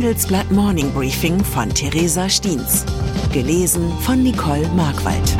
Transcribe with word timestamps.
Handelsblatt 0.00 0.50
Morning 0.50 0.90
Briefing 0.94 1.44
von 1.44 1.68
Theresa 1.68 2.26
Stiens. 2.26 2.86
Gelesen 3.34 3.92
von 3.98 4.22
Nicole 4.22 4.66
Markwald. 4.68 5.36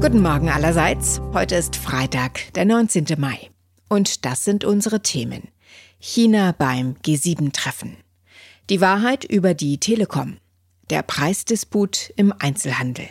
Guten 0.00 0.22
Morgen 0.22 0.48
allerseits. 0.48 1.20
Heute 1.34 1.56
ist 1.56 1.76
Freitag, 1.76 2.50
der 2.54 2.64
19. 2.64 3.04
Mai. 3.18 3.50
Und 3.90 4.24
das 4.24 4.42
sind 4.42 4.64
unsere 4.64 5.02
Themen. 5.02 5.48
China 5.98 6.54
beim 6.56 6.94
G7-Treffen. 7.04 7.98
Die 8.70 8.80
Wahrheit 8.80 9.24
über 9.24 9.52
die 9.52 9.76
Telekom. 9.76 10.38
Der 10.88 11.02
Preisdisput 11.02 12.10
im 12.16 12.32
Einzelhandel. 12.38 13.10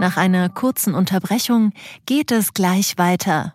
Nach 0.00 0.18
einer 0.18 0.50
kurzen 0.50 0.92
Unterbrechung 0.92 1.72
geht 2.04 2.30
es 2.30 2.52
gleich 2.52 2.98
weiter. 2.98 3.54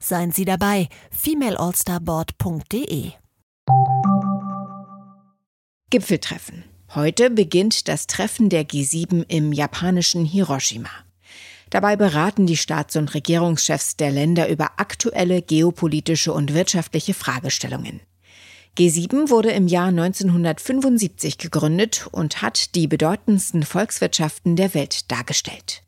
Seien 0.00 0.32
Sie 0.32 0.44
dabei, 0.44 0.88
femaleallstarboard.de. 1.10 3.12
Gipfeltreffen. 5.90 6.64
Heute 6.94 7.30
beginnt 7.30 7.88
das 7.88 8.06
Treffen 8.06 8.48
der 8.48 8.64
G7 8.64 9.24
im 9.28 9.52
japanischen 9.52 10.24
Hiroshima. 10.24 10.90
Dabei 11.70 11.96
beraten 11.96 12.46
die 12.46 12.56
Staats- 12.56 12.96
und 12.96 13.14
Regierungschefs 13.14 13.96
der 13.96 14.10
Länder 14.10 14.48
über 14.48 14.78
aktuelle 14.78 15.42
geopolitische 15.42 16.32
und 16.32 16.54
wirtschaftliche 16.54 17.14
Fragestellungen. 17.14 18.00
G7 18.78 19.28
wurde 19.28 19.50
im 19.50 19.66
Jahr 19.66 19.88
1975 19.88 21.38
gegründet 21.38 22.06
und 22.12 22.42
hat 22.42 22.74
die 22.74 22.86
bedeutendsten 22.86 23.64
Volkswirtschaften 23.64 24.56
der 24.56 24.72
Welt 24.72 25.10
dargestellt. 25.10 25.82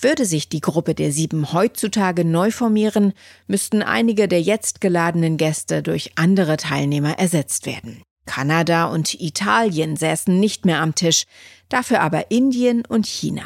Würde 0.00 0.24
sich 0.24 0.48
die 0.48 0.60
Gruppe 0.60 0.94
der 0.94 1.12
Sieben 1.12 1.52
heutzutage 1.52 2.24
neu 2.24 2.50
formieren, 2.50 3.12
müssten 3.46 3.82
einige 3.82 4.28
der 4.28 4.42
jetzt 4.42 4.80
geladenen 4.80 5.36
Gäste 5.36 5.82
durch 5.82 6.12
andere 6.16 6.56
Teilnehmer 6.56 7.18
ersetzt 7.18 7.66
werden. 7.66 8.02
Kanada 8.26 8.86
und 8.86 9.20
Italien 9.20 9.96
säßen 9.96 10.38
nicht 10.38 10.64
mehr 10.64 10.80
am 10.80 10.94
Tisch, 10.94 11.24
dafür 11.68 12.00
aber 12.00 12.30
Indien 12.30 12.84
und 12.86 13.06
China. 13.06 13.44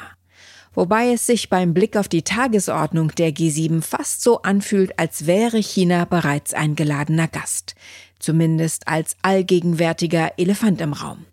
Wobei 0.74 1.12
es 1.12 1.24
sich 1.24 1.50
beim 1.50 1.72
Blick 1.72 1.96
auf 1.96 2.08
die 2.08 2.22
Tagesordnung 2.22 3.12
der 3.14 3.30
G7 3.30 3.80
fast 3.80 4.22
so 4.22 4.42
anfühlt, 4.42 4.98
als 4.98 5.26
wäre 5.26 5.58
China 5.58 6.04
bereits 6.04 6.52
ein 6.52 6.74
geladener 6.74 7.28
Gast 7.28 7.76
zumindest 8.24 8.88
als 8.88 9.16
allgegenwärtiger 9.22 10.32
Elefant 10.38 10.80
im 10.80 10.94
Raum. 10.94 11.26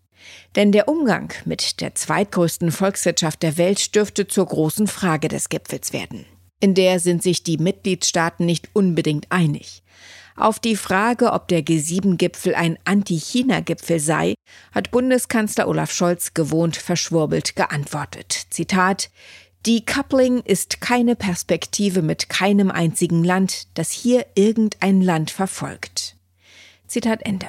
Denn 0.55 0.71
der 0.71 0.87
Umgang 0.87 1.33
mit 1.45 1.81
der 1.81 1.95
zweitgrößten 1.95 2.71
Volkswirtschaft 2.71 3.41
der 3.43 3.57
Welt 3.57 3.95
dürfte 3.95 4.27
zur 4.27 4.45
großen 4.45 4.87
Frage 4.87 5.27
des 5.27 5.49
Gipfels 5.49 5.93
werden. 5.93 6.25
In 6.59 6.75
der 6.75 6.99
sind 6.99 7.23
sich 7.23 7.43
die 7.43 7.57
Mitgliedstaaten 7.57 8.45
nicht 8.45 8.69
unbedingt 8.73 9.25
einig. 9.29 9.81
Auf 10.35 10.59
die 10.59 10.75
Frage, 10.75 11.33
ob 11.33 11.47
der 11.47 11.61
G7-Gipfel 11.61 12.55
ein 12.55 12.77
Anti-China-Gipfel 12.85 13.99
sei, 13.99 14.35
hat 14.71 14.91
Bundeskanzler 14.91 15.67
Olaf 15.67 15.91
Scholz 15.91 16.33
gewohnt 16.33 16.77
verschwurbelt 16.77 17.55
geantwortet. 17.55 18.47
Zitat 18.49 19.09
Decoupling 19.67 20.41
ist 20.43 20.81
keine 20.81 21.15
Perspektive 21.15 22.01
mit 22.01 22.29
keinem 22.29 22.71
einzigen 22.71 23.23
Land, 23.23 23.67
das 23.75 23.91
hier 23.91 24.25
irgendein 24.33 25.01
Land 25.01 25.29
verfolgt. 25.29 26.15
Zitat 26.87 27.23
Ende. 27.23 27.45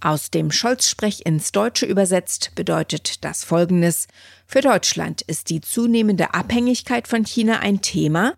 Aus 0.00 0.30
dem 0.30 0.52
Scholz-Sprech 0.52 1.26
ins 1.26 1.50
Deutsche 1.50 1.84
übersetzt 1.84 2.52
bedeutet 2.54 3.24
das 3.24 3.42
Folgendes. 3.42 4.06
Für 4.46 4.60
Deutschland 4.60 5.22
ist 5.22 5.50
die 5.50 5.60
zunehmende 5.60 6.34
Abhängigkeit 6.34 7.08
von 7.08 7.24
China 7.24 7.58
ein 7.58 7.80
Thema. 7.82 8.34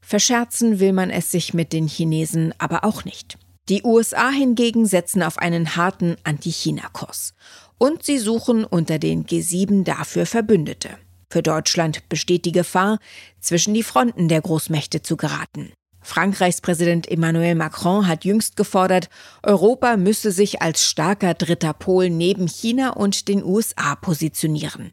Verscherzen 0.00 0.80
will 0.80 0.92
man 0.92 1.10
es 1.10 1.30
sich 1.30 1.54
mit 1.54 1.72
den 1.72 1.86
Chinesen 1.86 2.52
aber 2.58 2.84
auch 2.84 3.04
nicht. 3.04 3.38
Die 3.68 3.82
USA 3.84 4.28
hingegen 4.30 4.86
setzen 4.86 5.22
auf 5.22 5.38
einen 5.38 5.76
harten 5.76 6.16
Anti-China-Kurs. 6.24 7.34
Und 7.78 8.02
sie 8.02 8.18
suchen 8.18 8.64
unter 8.64 8.98
den 8.98 9.24
G7 9.24 9.84
dafür 9.84 10.26
Verbündete. 10.26 10.90
Für 11.30 11.42
Deutschland 11.42 12.08
besteht 12.08 12.44
die 12.44 12.52
Gefahr, 12.52 12.98
zwischen 13.40 13.72
die 13.72 13.82
Fronten 13.82 14.28
der 14.28 14.42
Großmächte 14.42 15.02
zu 15.02 15.16
geraten. 15.16 15.72
Frankreichs 16.04 16.60
Präsident 16.60 17.10
Emmanuel 17.10 17.54
Macron 17.54 18.06
hat 18.06 18.26
jüngst 18.26 18.56
gefordert, 18.56 19.08
Europa 19.42 19.96
müsse 19.96 20.32
sich 20.32 20.60
als 20.60 20.84
starker 20.84 21.32
dritter 21.32 21.72
Pol 21.72 22.10
neben 22.10 22.46
China 22.46 22.90
und 22.90 23.26
den 23.26 23.42
USA 23.42 23.96
positionieren. 23.96 24.92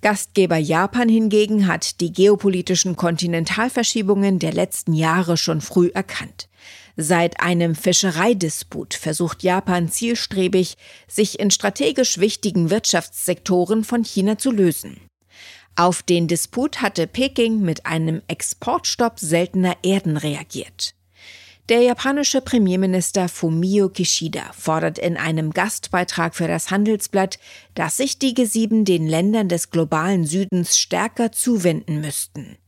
Gastgeber 0.00 0.56
Japan 0.56 1.08
hingegen 1.08 1.68
hat 1.68 2.00
die 2.00 2.12
geopolitischen 2.12 2.96
Kontinentalverschiebungen 2.96 4.38
der 4.38 4.52
letzten 4.52 4.94
Jahre 4.94 5.36
schon 5.36 5.60
früh 5.60 5.90
erkannt. 5.94 6.48
Seit 6.96 7.40
einem 7.40 7.74
Fischereidisput 7.74 8.94
versucht 8.94 9.42
Japan 9.42 9.90
zielstrebig, 9.90 10.76
sich 11.06 11.38
in 11.40 11.50
strategisch 11.50 12.18
wichtigen 12.18 12.70
Wirtschaftssektoren 12.70 13.84
von 13.84 14.02
China 14.02 14.38
zu 14.38 14.50
lösen. 14.50 14.96
Auf 15.74 16.02
den 16.02 16.28
Disput 16.28 16.82
hatte 16.82 17.06
Peking 17.06 17.60
mit 17.60 17.86
einem 17.86 18.20
Exportstopp 18.28 19.18
seltener 19.18 19.76
Erden 19.82 20.16
reagiert. 20.16 20.94
Der 21.68 21.80
japanische 21.80 22.40
Premierminister 22.42 23.28
Fumio 23.28 23.88
Kishida 23.88 24.52
fordert 24.52 24.98
in 24.98 25.16
einem 25.16 25.52
Gastbeitrag 25.52 26.34
für 26.34 26.48
das 26.48 26.70
Handelsblatt, 26.70 27.38
dass 27.74 27.96
sich 27.96 28.18
die 28.18 28.34
G7 28.34 28.84
den 28.84 29.06
Ländern 29.06 29.48
des 29.48 29.70
globalen 29.70 30.26
Südens 30.26 30.76
stärker 30.76 31.32
zuwenden 31.32 32.00
müssten. 32.00 32.58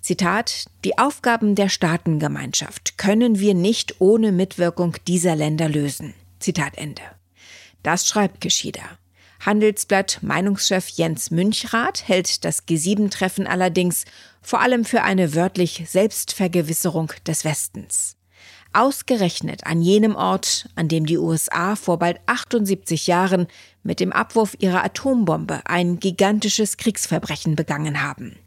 Zitat, 0.00 0.66
die 0.84 0.98
Aufgaben 0.98 1.54
der 1.54 1.68
Staatengemeinschaft 1.68 2.98
können 2.98 3.40
wir 3.40 3.54
nicht 3.54 4.00
ohne 4.00 4.30
Mitwirkung 4.30 4.96
dieser 5.08 5.34
Länder 5.34 5.68
lösen. 5.68 6.14
Zitat 6.38 6.76
Ende. 6.76 7.02
Das 7.82 8.06
schreibt 8.06 8.40
Kishida. 8.40 8.82
Handelsblatt 9.44 10.20
Meinungschef 10.22 10.88
Jens 10.88 11.32
Münchrath 11.32 12.06
hält 12.06 12.44
das 12.44 12.68
G7-Treffen 12.68 13.48
allerdings 13.48 14.04
vor 14.40 14.60
allem 14.60 14.84
für 14.84 15.02
eine 15.02 15.34
wörtlich 15.34 15.82
Selbstvergewisserung 15.88 17.12
des 17.26 17.44
Westens. 17.44 18.16
Ausgerechnet 18.72 19.66
an 19.66 19.82
jenem 19.82 20.14
Ort, 20.14 20.68
an 20.76 20.86
dem 20.86 21.06
die 21.06 21.18
USA 21.18 21.74
vor 21.74 21.98
bald 21.98 22.20
78 22.26 23.08
Jahren 23.08 23.48
mit 23.82 23.98
dem 23.98 24.12
Abwurf 24.12 24.56
ihrer 24.60 24.84
Atombombe 24.84 25.62
ein 25.64 25.98
gigantisches 25.98 26.76
Kriegsverbrechen 26.76 27.56
begangen 27.56 28.02
haben. 28.02 28.38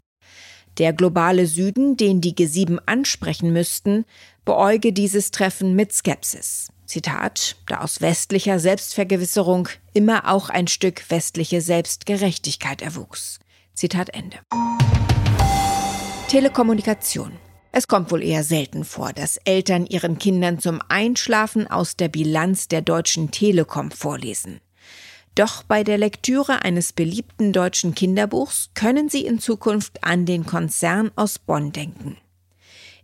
Der 0.78 0.94
globale 0.94 1.46
Süden, 1.46 1.98
den 1.98 2.22
die 2.22 2.34
G7 2.34 2.78
ansprechen 2.86 3.52
müssten, 3.52 4.06
beäuge 4.46 4.94
dieses 4.94 5.30
Treffen 5.30 5.74
mit 5.74 5.92
Skepsis. 5.92 6.68
Zitat, 6.86 7.56
da 7.66 7.80
aus 7.80 8.00
westlicher 8.00 8.58
Selbstvergewisserung 8.58 9.68
immer 9.92 10.28
auch 10.32 10.48
ein 10.48 10.68
Stück 10.68 11.10
westliche 11.10 11.60
Selbstgerechtigkeit 11.60 12.82
erwuchs. 12.82 13.40
Zitat 13.74 14.10
Ende. 14.14 14.38
Telekommunikation. 16.28 17.32
Es 17.72 17.88
kommt 17.88 18.10
wohl 18.10 18.22
eher 18.22 18.42
selten 18.42 18.84
vor, 18.84 19.12
dass 19.12 19.36
Eltern 19.44 19.84
ihren 19.86 20.18
Kindern 20.18 20.58
zum 20.58 20.80
Einschlafen 20.88 21.70
aus 21.70 21.96
der 21.96 22.08
Bilanz 22.08 22.68
der 22.68 22.80
Deutschen 22.80 23.30
Telekom 23.30 23.90
vorlesen. 23.90 24.60
Doch 25.34 25.62
bei 25.62 25.84
der 25.84 25.98
Lektüre 25.98 26.62
eines 26.62 26.94
beliebten 26.94 27.52
deutschen 27.52 27.94
Kinderbuchs 27.94 28.70
können 28.72 29.10
Sie 29.10 29.26
in 29.26 29.38
Zukunft 29.38 30.02
an 30.02 30.24
den 30.24 30.46
Konzern 30.46 31.10
aus 31.14 31.38
Bonn 31.38 31.72
denken. 31.72 32.16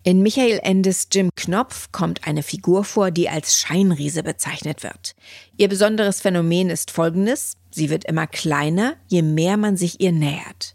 In 0.04 0.20
Michael 0.20 0.58
Endes 0.64 1.06
Jim 1.12 1.31
Knopf 1.37 1.93
kommt 1.93 2.26
eine 2.26 2.43
Figur 2.43 2.82
vor, 2.82 3.12
die 3.12 3.28
als 3.28 3.56
Scheinriese 3.56 4.25
bezeichnet 4.25 4.82
wird. 4.82 5.14
Ihr 5.56 5.69
besonderes 5.69 6.20
Phänomen 6.20 6.70
ist 6.70 6.90
folgendes. 6.90 7.56
Sie 7.70 7.88
wird 7.88 8.04
immer 8.06 8.26
kleiner, 8.26 8.96
je 9.06 9.22
mehr 9.22 9.56
man 9.56 9.76
sich 9.76 10.00
ihr 10.00 10.10
nähert. 10.10 10.75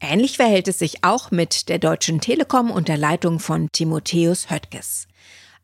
Ähnlich 0.00 0.36
verhält 0.36 0.66
es 0.66 0.80
sich 0.80 1.04
auch 1.04 1.30
mit 1.30 1.68
der 1.68 1.78
Deutschen 1.78 2.20
Telekom 2.20 2.72
unter 2.72 2.96
Leitung 2.96 3.38
von 3.38 3.70
Timotheus 3.70 4.50
Höttges. 4.50 5.06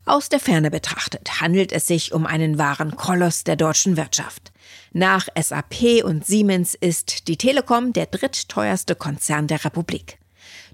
Aus 0.04 0.28
der 0.28 0.38
Ferne 0.38 0.70
betrachtet 0.70 1.40
handelt 1.40 1.72
es 1.72 1.88
sich 1.88 2.12
um 2.12 2.24
einen 2.24 2.56
wahren 2.56 2.96
Koloss 2.96 3.42
der 3.42 3.56
deutschen 3.56 3.96
Wirtschaft. 3.96 4.52
Nach 4.92 5.26
SAP 5.36 6.04
und 6.04 6.24
Siemens 6.24 6.76
ist 6.76 7.26
die 7.26 7.36
Telekom 7.36 7.92
der 7.92 8.06
drittteuerste 8.06 8.94
Konzern 8.94 9.48
der 9.48 9.64
Republik. 9.64 10.18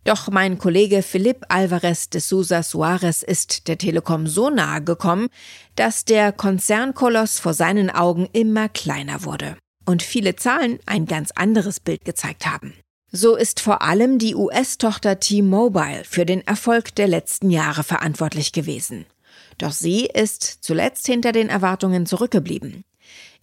Doch 0.05 0.29
mein 0.29 0.59
Kollege 0.59 1.03
Philipp 1.03 1.45
Alvarez 1.49 2.09
de 2.09 2.21
Sousa 2.21 2.63
Suarez 2.63 3.23
ist 3.23 3.69
der 3.69 3.79
Telekom 3.79 4.27
so 4.27 4.51
nahe 4.51 4.83
gekommen, 4.83 5.29
dass 5.77 6.05
der 6.05 6.33
Konzernkoloss 6.33 7.39
vor 7.39 7.55
seinen 7.55 7.91
Augen 7.91 8.29
immer 8.33 8.69
kleiner 8.69 9.25
wurde 9.25 9.57
und 9.85 10.03
viele 10.03 10.37
Zahlen 10.37 10.79
ein 10.87 11.07
ganz 11.07 11.31
anderes 11.33 11.81
Bild 11.81 12.05
gezeigt 12.05 12.47
haben. 12.47 12.75
So 13.11 13.37
ist 13.37 13.61
vor 13.61 13.81
allem 13.81 14.19
die 14.19 14.35
US-Tochter 14.35 15.19
T-Mobile 15.19 16.05
für 16.05 16.27
den 16.27 16.47
Erfolg 16.47 16.95
der 16.95 17.09
letzten 17.09 17.51
Jahre 17.51 17.83
verantwortlich 17.83 18.53
gewesen. 18.53 19.07
Doch 19.57 19.73
sie 19.73 20.05
ist 20.05 20.59
zuletzt 20.61 21.07
hinter 21.07 21.33
den 21.33 21.49
Erwartungen 21.49 22.05
zurückgeblieben. 22.05 22.85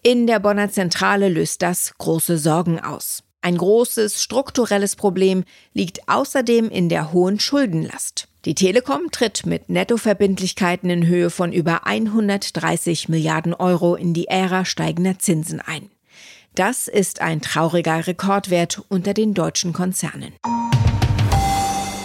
In 0.04 0.28
der 0.28 0.40
Bonner 0.40 0.70
Zentrale 0.70 1.30
löst 1.30 1.64
das 1.64 1.96
große 1.98 2.38
Sorgen 2.38 2.80
aus. 2.80 3.24
Ein 3.46 3.60
großes 3.60 4.24
strukturelles 4.24 4.96
Problem 4.96 5.44
liegt 5.76 6.10
außerdem 6.10 6.68
in 6.72 6.90
der 6.90 7.14
hohen 7.14 7.40
Schuldenlast. 7.40 8.28
Die 8.46 8.56
Telekom 8.56 9.12
tritt 9.12 9.46
mit 9.46 9.70
Nettoverbindlichkeiten 9.70 10.90
in 10.90 11.06
Höhe 11.06 11.30
von 11.30 11.54
über 11.54 11.86
130 11.86 13.08
Milliarden 13.08 13.54
Euro 13.54 13.94
in 13.94 14.16
die 14.16 14.28
Ära 14.30 14.66
steigender 14.66 15.20
Zinsen 15.20 15.62
ein. 15.62 15.92
Das 16.56 16.88
ist 16.88 17.22
ein 17.22 17.40
trauriger 17.40 18.08
Rekordwert 18.08 18.82
unter 18.90 19.14
den 19.14 19.36
deutschen 19.36 19.74
Konzernen. 19.74 20.34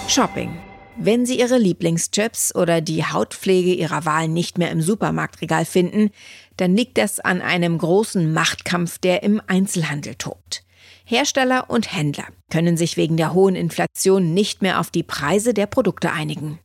Shopping. 0.09 0.59
Wenn 0.99 1.25
Sie 1.25 1.41
Ihre 1.41 1.57
Lieblingschips 1.57 2.55
oder 2.55 2.83
die 2.83 3.03
Hautpflege 3.03 3.73
Ihrer 3.73 4.05
Wahl 4.05 4.29
nicht 4.29 4.59
mehr 4.59 4.71
im 4.71 4.83
Supermarktregal 4.83 5.65
finden, 5.65 6.11
dann 6.59 6.77
liegt 6.77 6.99
das 6.99 7.19
an 7.19 7.41
einem 7.41 7.79
großen 7.79 8.31
Machtkampf, 8.31 8.99
der 8.99 9.23
im 9.23 9.41
Einzelhandel 9.47 10.17
tobt. 10.17 10.65
Hersteller 11.11 11.69
und 11.69 11.93
Händler 11.93 12.29
können 12.51 12.77
sich 12.77 12.97
wegen 12.97 13.17
der 13.17 13.35
hohen 13.35 13.57
Inflation 13.57 14.33
nicht 14.33 14.63
mehr 14.63 14.79
auf 14.79 14.93
die 14.93 15.03
Preise 15.03 15.53
der 15.55 15.67
Produkte 15.67 16.13
einigen. 16.13 16.61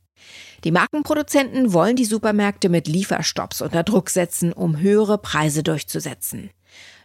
Die 0.63 0.69
Markenproduzenten 0.69 1.73
wollen 1.73 1.95
die 1.95 2.05
Supermärkte 2.05 2.69
mit 2.69 2.87
Lieferstopps 2.87 3.61
unter 3.61 3.81
Druck 3.81 4.11
setzen, 4.11 4.53
um 4.53 4.79
höhere 4.79 5.17
Preise 5.17 5.63
durchzusetzen. 5.63 6.51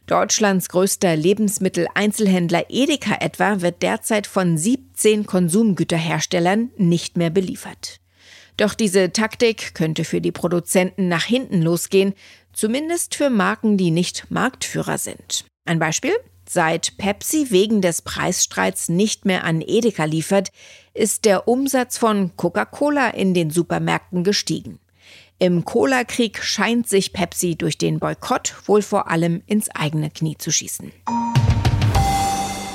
Deutschlands 0.04 0.68
größter 0.68 1.16
Lebensmitteleinzelhändler 1.16 2.66
Edeka 2.68 3.16
etwa 3.20 3.62
wird 3.62 3.80
derzeit 3.80 4.26
von 4.26 4.58
17 4.58 5.24
Konsumgüterherstellern 5.24 6.70
nicht 6.76 7.16
mehr 7.16 7.30
beliefert. 7.30 8.00
Doch 8.58 8.74
diese 8.74 9.12
Taktik 9.12 9.74
könnte 9.74 10.04
für 10.04 10.20
die 10.20 10.32
Produzenten 10.32 11.08
nach 11.08 11.24
hinten 11.24 11.62
losgehen, 11.62 12.12
zumindest 12.52 13.14
für 13.14 13.30
Marken, 13.30 13.78
die 13.78 13.90
nicht 13.90 14.30
Marktführer 14.30 14.98
sind. 14.98 15.46
Ein 15.64 15.78
Beispiel? 15.78 16.12
Seit 16.52 16.96
Pepsi 16.96 17.52
wegen 17.52 17.80
des 17.80 18.02
Preisstreits 18.02 18.88
nicht 18.88 19.24
mehr 19.24 19.44
an 19.44 19.62
Edeka 19.64 20.02
liefert, 20.02 20.50
ist 20.94 21.24
der 21.24 21.46
Umsatz 21.46 21.96
von 21.96 22.36
Coca-Cola 22.36 23.10
in 23.10 23.34
den 23.34 23.50
Supermärkten 23.50 24.24
gestiegen. 24.24 24.80
Im 25.38 25.64
Cola-Krieg 25.64 26.42
scheint 26.42 26.88
sich 26.88 27.12
Pepsi 27.12 27.54
durch 27.54 27.78
den 27.78 28.00
Boykott 28.00 28.56
wohl 28.66 28.82
vor 28.82 29.08
allem 29.08 29.44
ins 29.46 29.70
eigene 29.70 30.10
Knie 30.10 30.38
zu 30.38 30.50
schießen. 30.50 30.90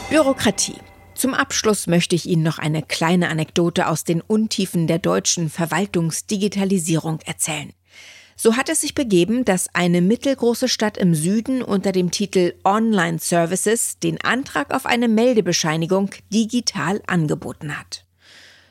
Bürokratie. 0.09 0.77
Zum 1.13 1.33
Abschluss 1.33 1.85
möchte 1.85 2.15
ich 2.15 2.27
Ihnen 2.27 2.43
noch 2.43 2.59
eine 2.59 2.81
kleine 2.81 3.27
Anekdote 3.27 3.89
aus 3.89 4.05
den 4.05 4.21
Untiefen 4.21 4.87
der 4.87 4.99
deutschen 4.99 5.49
Verwaltungsdigitalisierung 5.49 7.19
erzählen. 7.25 7.73
So 8.37 8.57
hat 8.57 8.67
es 8.67 8.81
sich 8.81 8.93
begeben, 8.93 9.45
dass 9.45 9.73
eine 9.73 10.01
mittelgroße 10.01 10.67
Stadt 10.67 10.97
im 10.97 11.15
Süden 11.15 11.61
unter 11.61 11.93
dem 11.93 12.11
Titel 12.11 12.53
Online 12.65 13.17
Services 13.17 13.97
den 13.99 14.19
Antrag 14.21 14.73
auf 14.73 14.85
eine 14.85 15.07
Meldebescheinigung 15.07 16.11
digital 16.33 17.01
angeboten 17.07 17.77
hat. 17.77 18.05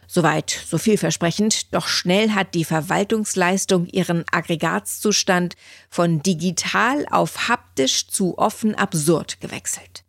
Soweit 0.06 0.50
so 0.50 0.76
vielversprechend, 0.76 1.74
doch 1.74 1.88
schnell 1.88 2.32
hat 2.32 2.54
die 2.54 2.64
Verwaltungsleistung 2.64 3.86
ihren 3.86 4.24
Aggregatzustand 4.30 5.56
von 5.88 6.22
digital 6.22 7.06
auf 7.10 7.48
haptisch 7.48 8.06
zu 8.08 8.36
offen 8.36 8.74
absurd 8.74 9.40
gewechselt. 9.40 10.04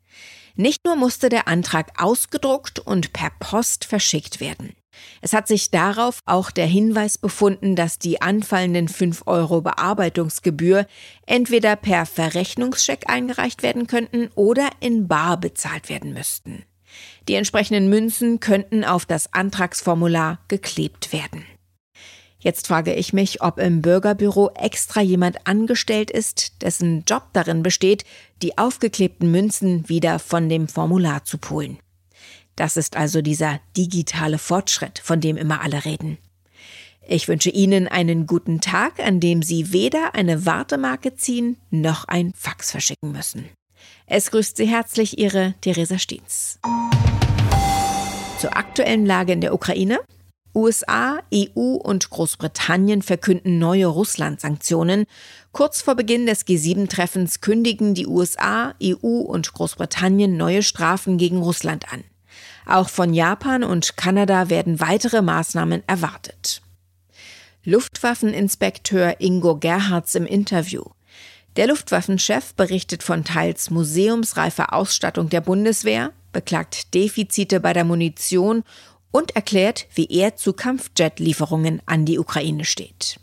Nicht 0.56 0.86
nur 0.86 0.96
musste 0.96 1.30
der 1.30 1.48
Antrag 1.48 2.02
ausgedruckt 2.02 2.80
und 2.80 3.14
per 3.14 3.32
Post 3.40 3.86
verschickt 3.86 4.40
werden. 4.40 4.76
Es 5.22 5.34
hat 5.34 5.48
sich 5.48 5.72
darauf 5.72 6.20
auch 6.26 6.52
der 6.52 6.68
Hinweis 6.68 7.18
befunden, 7.18 7.76
dass 7.76 8.00
die 8.00 8.22
anfallenden 8.22 8.88
5 8.88 9.24
Euro 9.26 9.62
Bearbeitungsgebühr 9.62 10.88
entweder 11.26 11.76
per 11.76 12.06
Verrechnungscheck 12.06 13.10
eingereicht 13.10 13.64
werden 13.64 13.88
könnten 13.88 14.30
oder 14.36 14.70
in 14.80 15.08
Bar 15.08 15.40
bezahlt 15.40 15.90
werden 15.90 16.14
müssten. 16.14 16.64
Die 17.28 17.34
entsprechenden 17.36 17.90
Münzen 17.90 18.40
könnten 18.40 18.84
auf 18.84 19.06
das 19.06 19.34
Antragsformular 19.34 20.40
geklebt 20.48 21.12
werden. 21.12 21.46
Jetzt 22.46 22.68
frage 22.68 22.94
ich 22.94 23.12
mich, 23.12 23.42
ob 23.42 23.58
im 23.58 23.82
Bürgerbüro 23.82 24.52
extra 24.54 25.02
jemand 25.02 25.48
angestellt 25.48 26.12
ist, 26.12 26.62
dessen 26.62 27.04
Job 27.08 27.24
darin 27.34 27.64
besteht, 27.64 28.06
die 28.44 28.60
aufgeklebten 28.60 29.32
Münzen 29.32 29.90
wieder 29.90 30.20
von 30.20 30.48
dem 30.48 30.68
Formular 30.68 31.24
zu 31.24 31.40
polen. 31.40 31.80
Das 32.56 32.78
ist 32.78 32.96
also 32.96 33.22
dieser 33.22 33.60
digitale 33.76 34.38
Fortschritt, 34.38 35.00
von 35.00 35.20
dem 35.20 35.38
immer 35.38 35.62
alle 35.62 35.86
reden. 35.86 36.18
Ich 37.08 37.28
wünsche 37.28 37.52
Ihnen 37.52 37.88
einen 37.88 38.26
guten 38.26 38.62
Tag, 38.62 39.00
an 39.00 39.20
dem 39.20 39.44
Sie 39.44 39.72
weder 39.72 40.16
eine 40.16 40.46
Wartemarke 40.46 41.16
ziehen 41.16 41.58
noch 41.70 42.06
ein 42.06 42.34
Fax 42.36 42.72
verschicken 42.72 43.12
müssen. 43.12 43.46
Es 44.08 44.32
grüßt 44.32 44.58
Sie 44.58 44.66
herzlich 44.66 45.20
Ihre 45.20 45.54
Theresa 45.62 46.00
Stiens. 46.00 46.60
Zur 48.40 48.58
aktuellen 48.58 49.06
Lage 49.06 49.34
in 49.34 49.42
der 49.42 49.54
Ukraine. 49.54 50.00
USA, 50.56 51.20
EU 51.34 51.76
und 51.76 52.10
Großbritannien 52.10 53.02
verkünden 53.02 53.60
neue 53.60 53.88
Russland-Sanktionen. 53.88 55.06
Kurz 55.52 55.82
vor 55.82 55.96
Beginn 55.96 56.26
des 56.26 56.48
G7-Treffens 56.48 57.42
kündigen 57.42 57.94
die 57.94 58.08
USA, 58.08 58.74
EU 58.82 59.20
und 59.20 59.52
Großbritannien 59.54 60.38
neue 60.38 60.64
Strafen 60.64 61.18
gegen 61.18 61.40
Russland 61.40 61.92
an. 61.92 62.04
Auch 62.66 62.90
von 62.90 63.14
Japan 63.14 63.64
und 63.64 63.96
Kanada 63.98 64.50
werden 64.50 64.80
weitere 64.80 65.22
Maßnahmen 65.22 65.84
erwartet. 65.88 66.62
Luftwaffeninspekteur 67.64 69.20
Ingo 69.20 69.58
Gerhards 69.58 70.16
im 70.16 70.26
Interview. 70.26 70.84
Der 71.56 71.68
Luftwaffenchef 71.68 72.54
berichtet 72.54 73.04
von 73.04 73.24
teils 73.24 73.70
museumsreifer 73.70 74.74
Ausstattung 74.74 75.30
der 75.30 75.42
Bundeswehr, 75.42 76.12
beklagt 76.32 76.94
Defizite 76.94 77.60
bei 77.60 77.74
der 77.74 77.86
Munition 77.86 78.64
und 79.12 79.36
erklärt, 79.36 79.88
wie 79.94 80.08
er 80.08 80.36
zu 80.36 80.54
Kampfjet-Lieferungen 80.54 81.82
an 81.86 82.06
die 82.06 82.20
Ukraine 82.20 82.66
steht. 82.66 83.20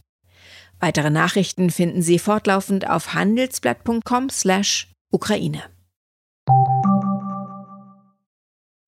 Weitere 0.80 1.11
Nachrichten 1.11 1.70
finden 1.70 2.02
Sie 2.02 2.18
fortlaufend 2.18 2.88
auf 2.88 3.14
handelsblatt.com/Ukraine. 3.14 5.62